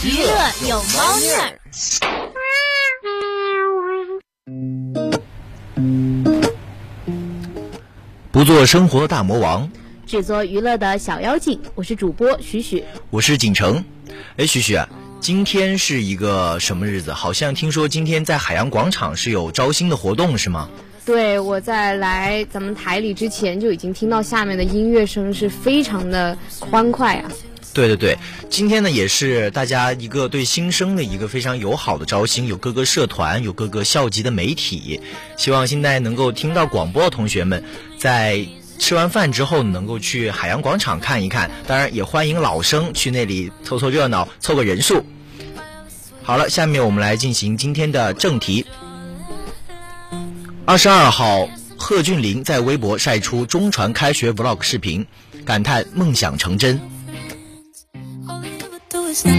[0.00, 1.58] 娱乐有猫腻儿。
[8.30, 9.68] 不做生活大魔王，
[10.06, 11.60] 只做娱乐的小妖精。
[11.74, 13.84] 我是主播许许，我是锦城。
[14.36, 14.88] 哎，许许啊，
[15.18, 17.12] 今天是一个什么日子？
[17.12, 20.68] 好像听说今天在海洋广场是有招新的活动，是吗？
[21.04, 27.28] 对，我在来咱们台里之前就已经听到下面的音乐声，是非常的欢快啊。
[27.74, 28.18] 对对对，
[28.50, 35.00] 今天呢也是大家一个对新生的一个非常友好的招新，有各个社团，有各个校级的媒体，
[35.36, 37.62] 希望现在能够听到广播的同学们，
[37.98, 38.44] 在
[38.78, 45.04] 吃完饭之后能够去海洋广场看一看，当然也欢迎老生去那里凑凑热闹，凑个人数。
[46.22, 48.66] 好了，下面我们来进行今天的正题。
[50.64, 55.06] 二十二号，贺峻霖在微博晒出中传开学 vlog 视频，
[55.44, 56.80] 感叹梦想成真。
[59.24, 59.32] 张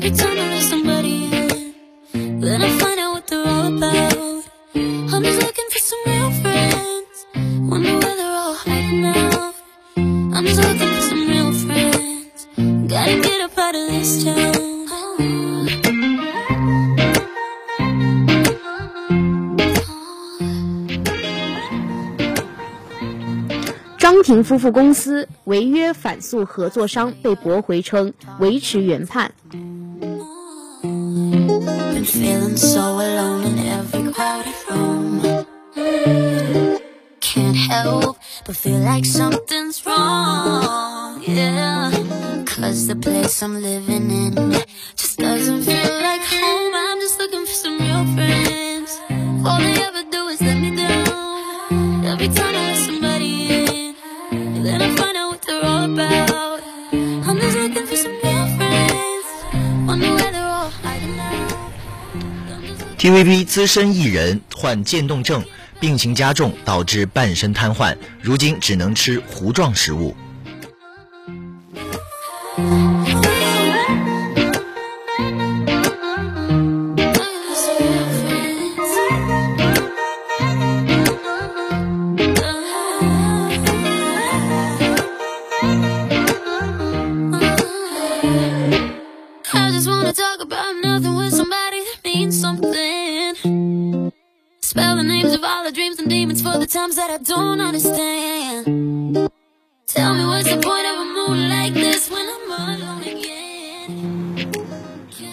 [0.00, 0.35] 庭
[24.46, 29.32] 夫妇公司违约反诉合作商被驳回，称维持原判。
[63.06, 65.44] TVB 资深艺人患渐冻症，
[65.78, 70.16] 病情加重，导致半身瘫痪，如今只能吃糊状食物。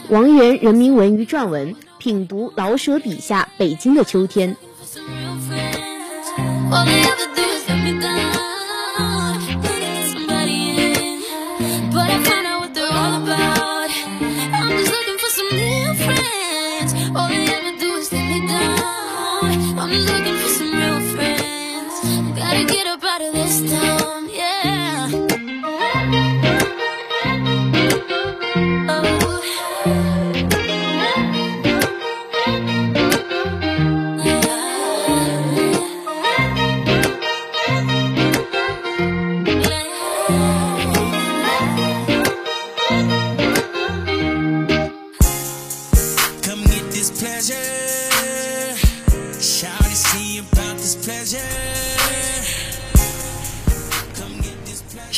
[0.09, 4.56] 王源人民文娱撰文，品读老舍笔下北京的秋天。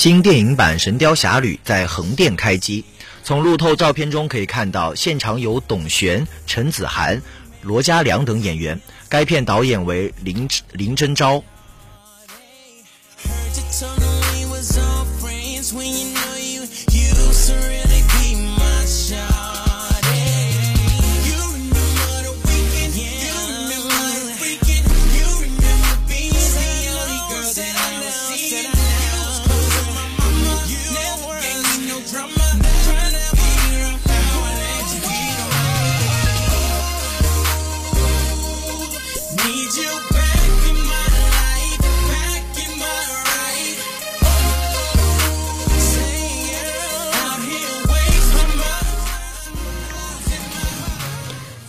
[0.06, 2.86] 新电影版《神雕侠侣》在横店开机。
[3.24, 7.20] 从路透照片中可以看到，现场有董璇、陈子涵、
[7.64, 8.80] 罗嘉良等演员。
[9.10, 11.44] 该片导演为林林真昭。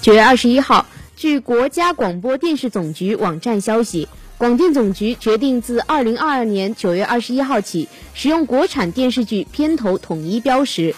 [0.07, 0.87] 九月二十一号，
[1.17, 4.07] 据国家广播电视总局网站消息，
[4.39, 10.95] 广电总局决定自二零二二年九月二十一号起，使用国产电视剧片头统一标识。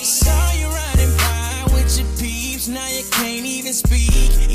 [0.00, 0.54] Saw
[2.92, 4.47] you can't even speak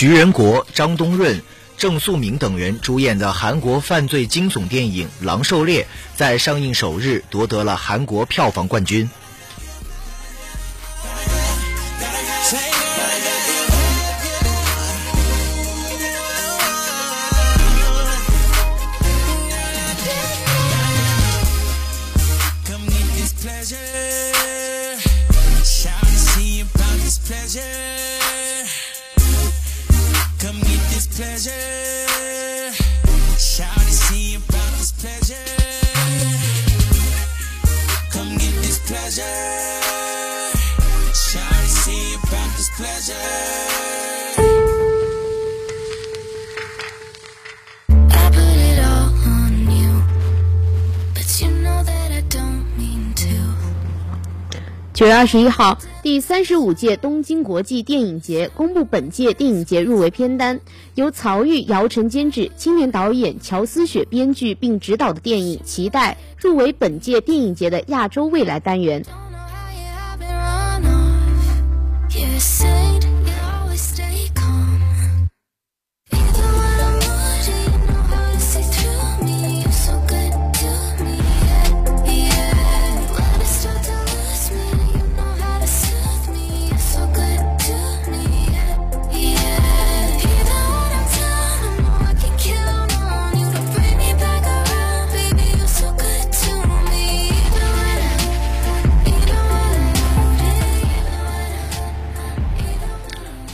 [0.00, 1.42] 徐仁国、张东润、
[1.76, 5.82] 郑素明等人主演的韩国犯罪惊悚电影《狼狩猎》
[6.16, 9.10] 在上映首日夺得了韩国票房冠军。
[54.95, 60.58] 九月二十一号， 第三十五届东京国际电影节公布本届电影节入围片单，
[60.94, 69.04] 由曹郁、姚晨监制，青年导演乔思雪编剧并执导的电影《期待》入围本届电影节的亚洲未来单元。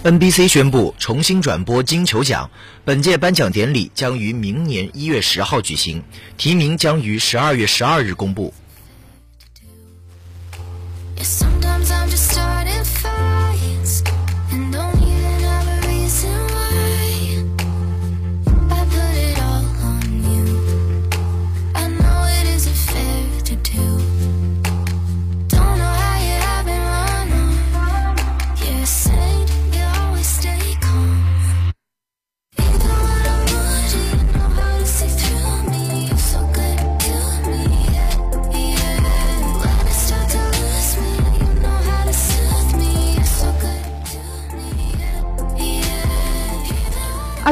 [0.06, 2.48] NBC 宣布重新转播金球奖，
[2.84, 6.00] 本届颁奖典礼将于明年一月十号举行，
[6.38, 8.54] 提名将于十二月十二日公布。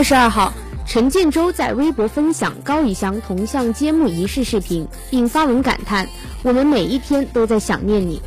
[0.05, 0.53] 十二号，
[0.87, 6.07] 陈建州在微博分享高以翔铜像揭幕仪式视频，并发文感叹
[6.45, 8.21] ：“我们每一天都在想念你。”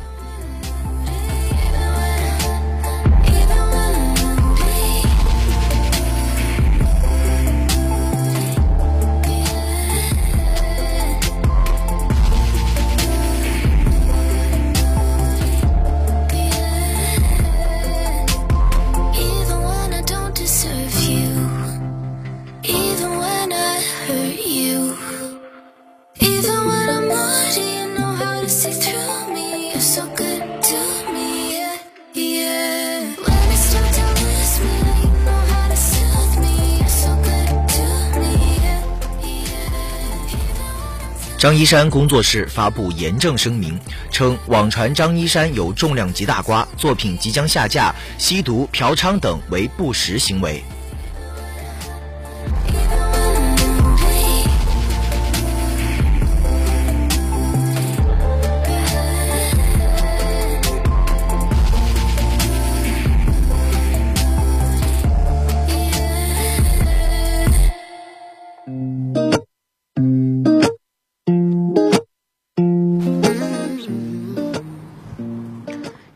[41.38, 43.78] 张一山工作室发布严正声明，
[44.10, 50.60] 称网传张一山有重量级大瓜，作品即将下架，吸毒、嫖娼等为不实行为。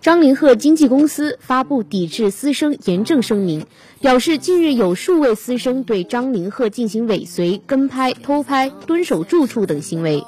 [0.03, 3.65] 张凌赫经纪公司发布抵制私生严正声明，
[4.01, 10.25] 表示近日有数位私生对张凌赫进行尾随、跟拍、偷拍、蹲守住处等行为。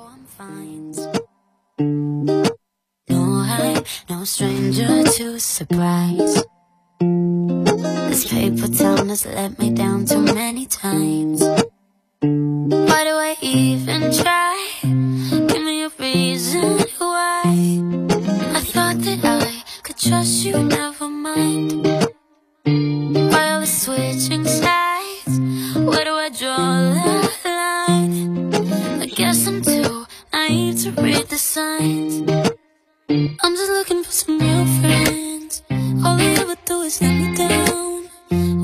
[20.25, 21.85] cause you never mind.
[23.33, 25.35] While we're switching sides
[25.77, 26.65] Where do I draw
[26.97, 29.03] the line?
[29.03, 32.13] I guess I'm too naive to read the signs.
[33.45, 35.63] I'm just looking for some real friends.
[36.03, 38.09] All they ever do is let me down.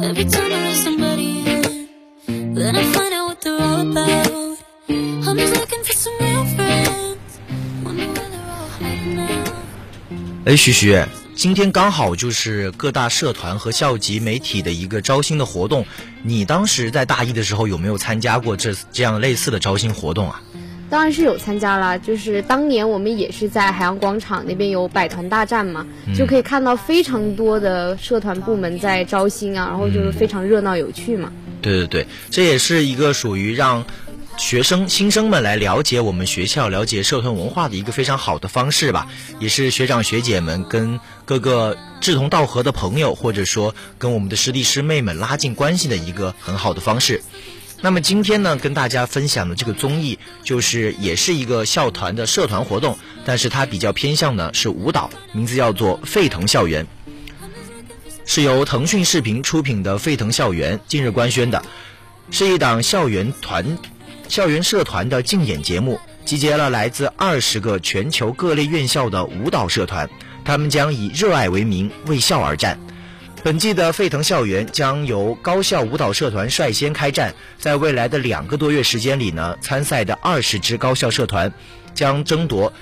[0.08, 4.56] Every time I let somebody in Then I find out what they're all about.
[5.28, 7.30] I'm just looking for some real friends.
[7.84, 9.44] Wonder where they're all hiding now
[10.46, 10.96] 哎，徐徐，
[11.40, 15.86] 今天刚好就是各大社团和校级媒体的一个招新的活动。
[16.22, 20.42] 你当时在大一的时候有没有参加过这这样类似的招新活动啊？
[20.90, 31.32] 当然是有参加了，就是当年我们也是在海洋广场那边有百团大战嘛，就可以看到非常多的社团部门在招新啊，然后就是非常热闹有趣嘛。
[31.62, 33.82] 对对对，这也是一个属于让
[34.36, 39.06] 学生新生们来了解我们学校、了解社团文化的一个非常好的方式吧，
[39.38, 40.98] 也是学长学姐们跟
[41.30, 47.22] 各个志同道合的朋友，或者说跟我们的师弟师妹们拉近关系的一个很好的方式。
[47.80, 56.84] 那么今天呢，跟大家分享的这个综艺，就是也是一个校团的社团活动，但是它比较偏向呢是舞蹈，名字叫做《沸腾校园》，
[58.26, 61.62] 是由腾讯视频出品的《沸腾校园》近日官宣的，
[62.32, 63.78] 是一档校园团、
[64.28, 70.10] 校园社团的竞演节目，集结了来自二十个全球各类院校的舞蹈社团，
[70.50, 72.76] 他们将以热爱为名，为校而战。
[73.44, 81.52] 本季的沸腾校园将由高校舞蹈社团率先开战，在未来的两个多月时间里呢，参赛的二十支高校社团
[81.94, 82.72] 将争夺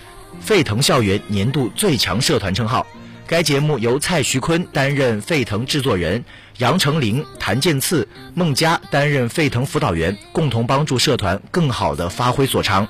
[0.40, 2.86] 沸腾校园年度最强社团称号。
[3.26, 6.24] 该节目由蔡徐坤担任沸腾制作人，
[6.56, 12.88] 杨丞琳、谭健次、孟佳担任沸腾辅导员，共同帮助社团更好地发挥所长。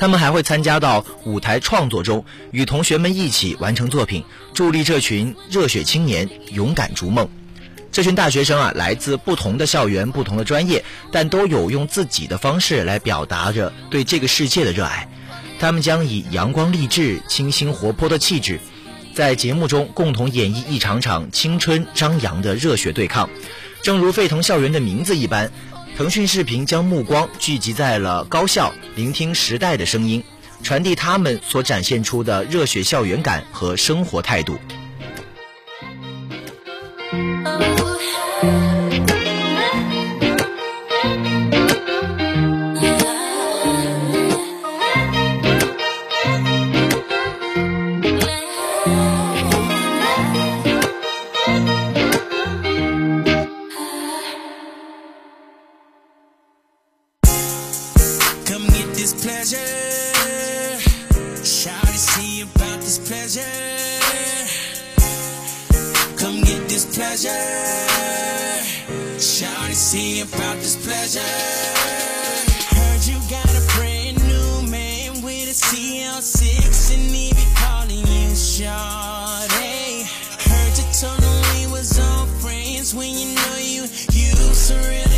[0.00, 7.28] 他们还会参加到舞台创作中，与同学们一起完成作品，助力这群热血青年勇敢逐梦。
[7.92, 15.06] 这群大学生啊，来自不同的校园、不同的专业，但都有用自己的方式来表达着对这个世界的热爱。
[15.58, 18.58] 他们将以阳光励志、清新活泼的气质，
[19.12, 23.28] 在节目中共同演绎一场场青春张扬的热血对抗。
[23.82, 25.52] 正如沸腾校园的名字一般。
[25.96, 30.24] 腾讯视频将目光聚集在了高校，聆听时代的声音，
[30.62, 34.58] 传递他们所展现出的热血校园感和生活态度。
[58.50, 59.56] Come get this pleasure.
[61.44, 63.46] Shout see about this pleasure.
[66.18, 67.28] Come get this pleasure.
[69.20, 71.20] Shout see about this pleasure.
[72.74, 78.34] Heard you got a brand new man with a CL6 and he be calling you
[78.34, 80.02] Shawty.
[80.50, 85.09] Heard you told him we was all friends when you know you used to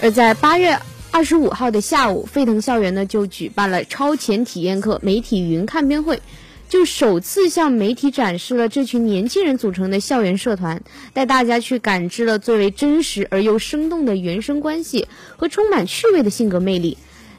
[0.00, 0.78] 而在八月
[1.18, 6.22] 二十五号的下午，沸腾校园呢就举办了超前体验课媒体云看片会，
[6.68, 10.80] 就首次向媒体展示了这群年轻人组成的校园社团，
[11.12, 16.96] 带大家去感知了最为真实而又生动的原生关系和充满趣味的性格魅力。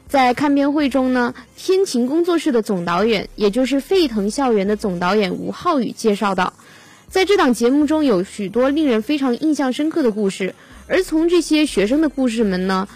[0.08, 6.52] 在看片会中呢，天晴工作室的总导演，也就是沸腾校园的总导演吴浩宇介绍到，
[7.08, 10.54] 在这档节目中有许多令人非常印象深刻的故事，
[10.86, 12.86] 而从这些学生的故事们呢，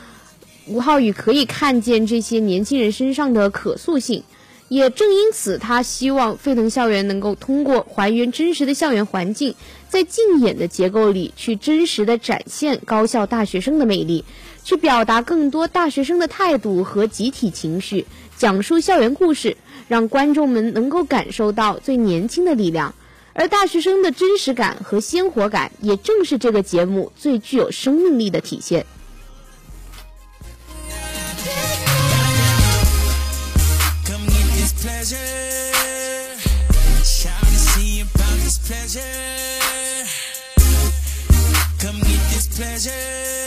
[0.66, 4.22] 吴浩宇可以看见这些年轻人身上的可塑性。
[4.68, 9.54] 也正因此，他希望沸腾校园能够通过还原真实的校园环境，
[9.90, 14.24] 在竞演的结构里去真实的展现高校大学生的魅力，
[14.64, 18.06] 去表达更多大学生的态度和集体情绪，
[18.36, 19.54] 讲述校园故事，
[19.86, 22.92] 让观众们能够感受到最年轻的力量。
[23.34, 28.86] 而大学生的真实感和鲜活感，也正是这个节目最具有生命力的体现。
[35.04, 36.40] pleasure.
[37.04, 39.00] Shout to see about this pleasure.
[41.78, 43.43] Come get this pleasure.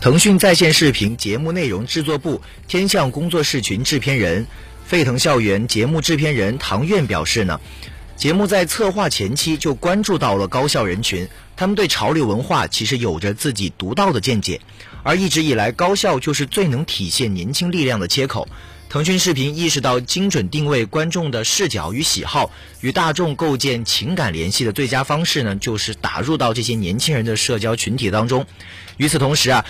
[0.00, 4.46] 腾讯在线视频节目内容制作部天象工作室群制片人、
[4.86, 7.60] 沸腾校园节目制片人唐苑表示呢，
[8.16, 14.62] 节目在策划前期就关注到了高校人群，他们对潮流文化其实有着自己独到的见解，
[15.02, 18.48] 而一直以来高校就是最能体现年轻力量的切口。
[18.90, 28.44] 腾讯视频意识到精准定位观众的视角与喜好，与大众构建情感联系的最佳方式呢，就是打入到这些年轻人的社交群体当中。
[28.96, 29.64] 与此同时啊，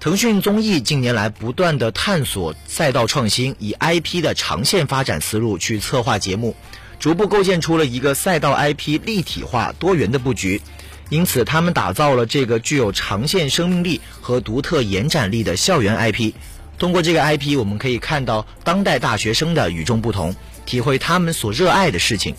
[0.00, 6.56] 腾讯综艺近年来不断的探索赛道创新，以 IP 的长线发展思路去策划节目，
[6.98, 10.62] 逐步构建出了一个赛道 IP 立体化多元的布局。
[11.10, 16.32] 因此，他们打造了这个具有长线生命力和独特延展力的校园 IP。
[16.78, 20.34] 通过这个 IP，我们可以看到当代大学生的与众不同，
[20.66, 22.34] 体会他们所热爱的事情。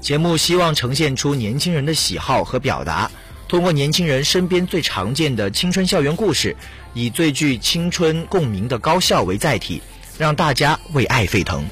[0.00, 3.10] 节目希望呈现出年轻人的喜好和表达，
[3.48, 6.56] 通过年轻人身边最常见的青春校园故事，
[6.94, 9.82] 以最具青春共鸣的高校为载体，
[10.18, 11.64] 让大家为爱沸腾。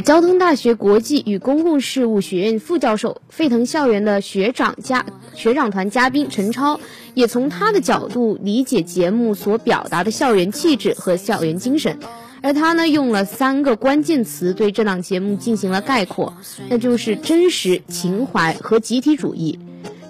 [0.00, 6.78] 交通大学国际与公共事务学院副教授、沸腾校园的学长嘉学长团嘉宾陈超，
[7.14, 11.98] 也从他的角度理解节目所表达的校园气质和校园精神。
[12.42, 16.34] 而他呢，用了三个关键词对这档节目进行了概括，
[16.68, 19.58] 那就是真实、情怀和集体主义。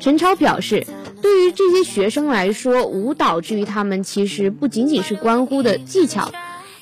[0.01, 0.87] 陈超表示，
[1.23, 6.31] 对于这些学生来说，舞蹈至于他们其实不仅仅是关乎的技巧，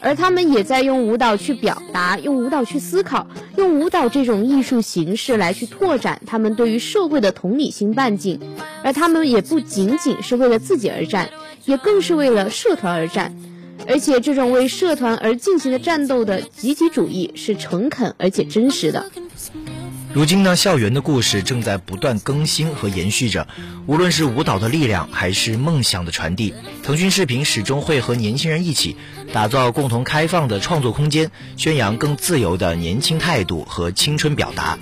[0.06, 8.38] 而他们也在用舞蹈去表达，用舞蹈去思考，用舞蹈这种艺术形式来去拓展他们对于社会的同理心半径，
[8.84, 11.30] 而他们也不仅仅是为了自己而战，
[11.64, 13.36] 也更是为了社团而战。
[13.88, 19.06] 而且，这种为社团而进行的战斗的集体主义是诚恳而且真实的。
[20.16, 23.46] 如今呢，校园的故事正在不断更新和延续着，
[23.86, 28.96] 无论是舞蹈的力量，还是梦想的传递，腾讯视频始终会和年轻人一起，
[29.34, 34.78] 打造共同开放的创作空间，宣扬更自由的年轻态度和青春表达。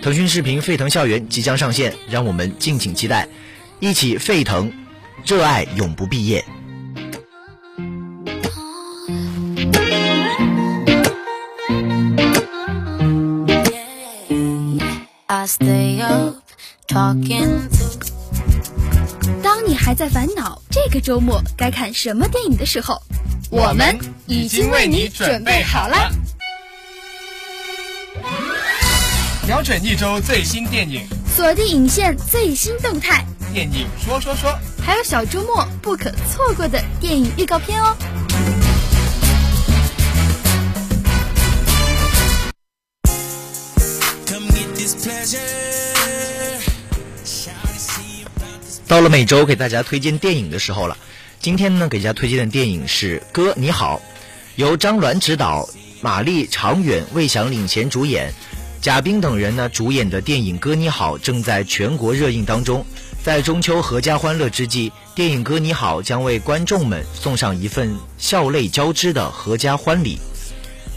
[0.00, 3.28] 腾讯视频沸腾校园即将上线，让我们敬请期待，
[3.80, 4.72] 一起沸腾，
[5.26, 6.42] 热爱永不毕业。
[16.90, 17.68] talking
[19.42, 23.00] 当你还在烦恼这个周末该看什么电影的时候
[23.48, 26.08] 我们已经为你准备好了。
[29.44, 31.04] 瞄准一周最新电影。
[31.34, 33.24] 锁定影线最新动态。
[33.52, 34.56] 电影说说说。
[34.80, 37.96] 还有小周末不可错过的电影预告片哦。
[48.90, 50.98] 到了每周给大家推荐电影的时候了。
[51.38, 53.98] 今天呢，给大家推荐的电影是《哥你好》，
[54.56, 55.68] 由张鸾执导，
[56.00, 58.32] 马丽、常远、魏翔领衔主演，
[58.82, 62.84] 贾冰等人呢主演的电影《哥你好》正在全国热映当中。
[63.22, 70.18] 在中秋阖家欢乐之际，电影《哥你好》将为观众们送上一份笑泪交织的阖家欢礼。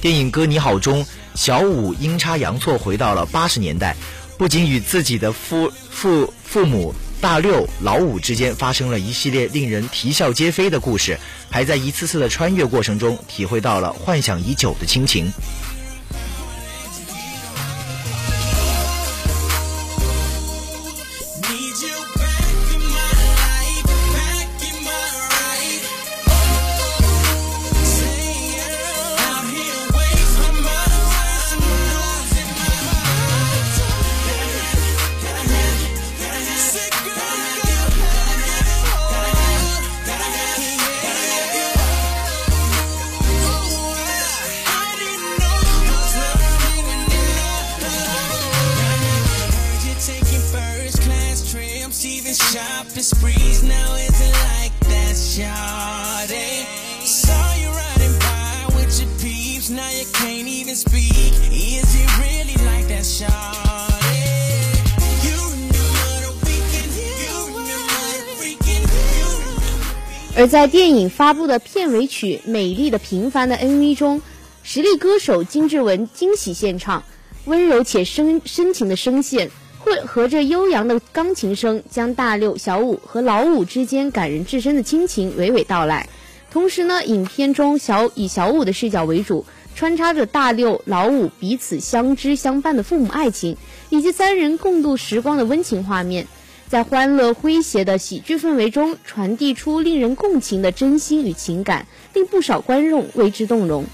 [0.02, 3.96] 电影《哥你好》中，小五阴差阳错回到了八十年代，
[4.40, 11.18] 不仅与自己的父父父母大六、老五之间发生了一系列令人啼笑皆非的故事，
[11.50, 15.32] 还在一次次的穿越过程中体会到了幻想已久的亲情。
[70.44, 74.22] 而在电影发布的片尾曲《美丽的平凡》的 MV 中，
[74.62, 77.02] 实力歌手金志文惊喜献唱，
[77.46, 86.10] 温柔且深深情的声线，混合着悠扬的钢琴声，将大六、小五和老五之间感人至深的亲情娓娓道来。
[86.52, 93.56] 同时呢，影片中小以小五的视角为主，穿插着大六、老五彼此相知相伴的父母爱情，
[93.90, 96.28] 以及三人共度时光的温情画面。
[96.74, 103.86] 在欢乐诙谐的喜剧氛围中，传递出令人共情的真心与情感，令不少观众为之动容。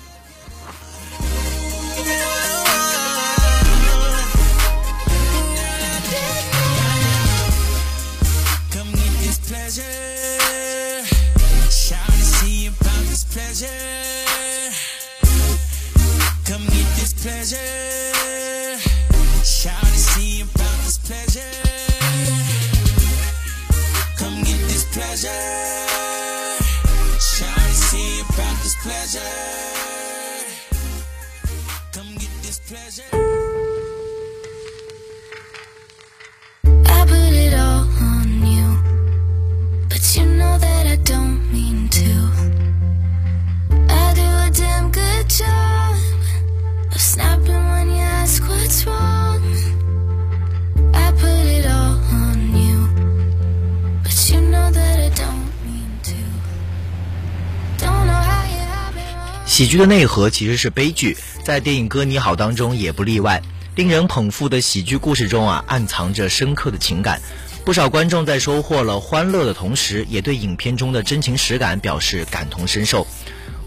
[59.60, 63.42] 喜剧的内核其实是悲剧，在电影《哥你好》当中也不例外。
[63.76, 67.20] 令人捧腹的喜剧故事中啊，暗藏着深刻的情感。
[67.66, 73.06] 不少观众在收获了欢乐的同时，也对影片中的真情实感表示感同身受。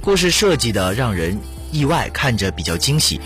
[0.00, 1.38] 故事设计的让人
[1.70, 3.20] 意外，看着比较惊喜。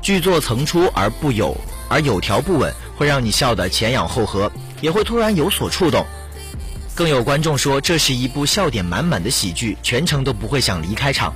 [0.00, 6.06] 剧作层出而不有，而有条不紊，会让你笑得前仰后合，也会突然有所触动。
[6.94, 11.34] 更有观众说，这是一部笑点满满的喜剧，全程都不会想离开场。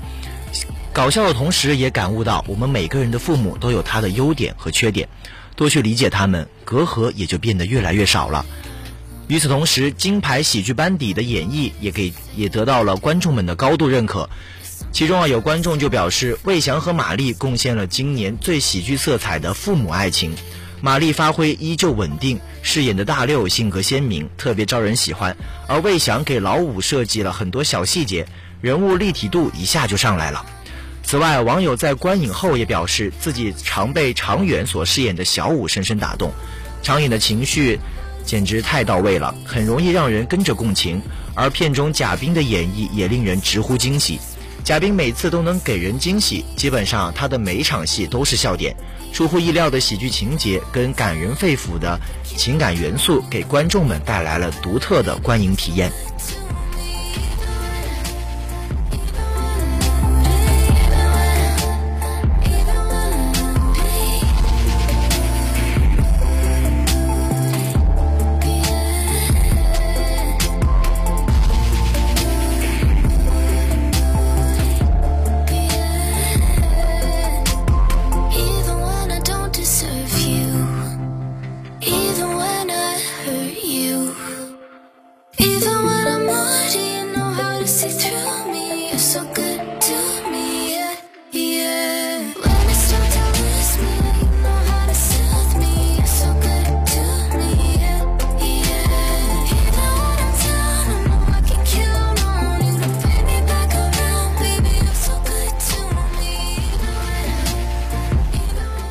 [1.01, 5.09] 搞笑的同时，也感悟到我们每个人的父母都有他的优点和缺点，
[5.57, 8.45] 多去理解他们，隔阂也就变得越来越少了。
[9.27, 14.29] 与此同时，金牌喜剧班底的演绎也给也得到了观众们的高度认可。
[14.93, 20.35] 其中啊，有观众就表示，魏翔和马丽贡献了今年最喜剧色彩的父母爱情。
[20.83, 25.35] 马丽发挥依旧稳定，饰演的大六性格鲜明，特别招人喜欢；
[25.67, 28.29] 而魏翔给老五设计了很多小细节，
[28.61, 30.45] 人物立体度一下就上来了。
[31.11, 36.31] 此外，网友在观影后也表示，自己常被常远所饰演的小五深深打动，
[36.85, 37.81] 常远的情绪
[38.25, 41.03] 简直太到位了，很容易让人跟着共情。
[41.35, 44.21] 而片中贾冰的演绎也令人直呼惊喜，
[44.63, 48.73] 贾冰每次都能给人惊喜，基本上他的每一场戏都是笑点。
[49.13, 51.99] 出乎意料的喜剧情节跟感人肺腑的
[52.37, 55.91] 情感元素，给观众们带来了独特的观影体验。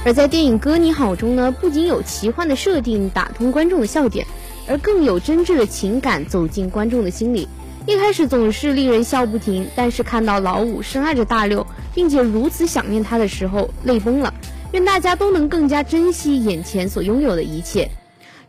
[0.10, 4.26] 而在电影《哥你好》中呢，不仅有奇幻的设定打通观众的笑点，
[4.67, 7.48] 而更有真挚的情感走进观众的心里。
[7.86, 14.34] 一开始总是令人笑不停，但是看到老五深爱着大六，并且如此想念他的时候，泪崩了。
[14.72, 17.91] 愿大家都能更加珍惜眼前所拥有的一切。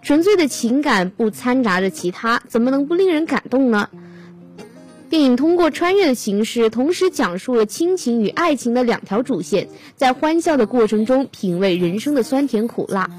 [0.01, 3.91] 纯粹的情感不掺杂着其他，怎么能不令人感动呢？
[5.11, 13.11] 电影通过穿越的形式，同时讲述了亲情与爱情的两条主线，在欢笑的过程中品味人生的酸甜苦辣。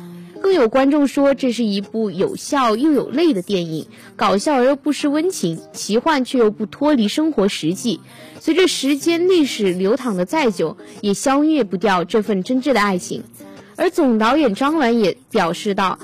[0.41, 7.99] 更有观众说，这是一部有笑又有泪的电影，搞笑而又不失温情，奇幻却又不脱离生活实际。
[8.39, 13.25] 随着时间历史流淌的再久，也消灭不掉这份真挚的爱情。
[13.75, 15.99] 而总导演张兰也表示道：“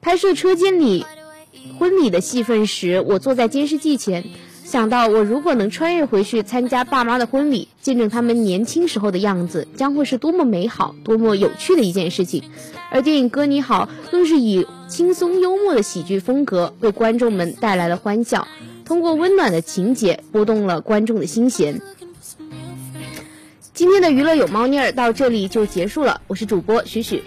[0.00, 1.04] 拍摄车间里
[1.80, 4.24] 婚礼的戏份时，我坐在监视器前。”
[4.64, 12.42] 想到我如果能穿越回去参加爸妈的婚礼，见证他们年轻时候的样子，将会是多么美好、多么有趣的一件事情。
[12.90, 18.46] 而电影《哥你好》更是以轻松幽默的喜剧风格为观众们带来了欢笑，
[18.84, 21.80] 通过温暖的情节拨动了观众的心弦。
[23.74, 27.22] 今天的娱乐有猫腻儿到这里就结束了，我是主播许许。